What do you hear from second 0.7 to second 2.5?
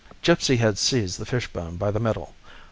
seized the fishbone by the middle.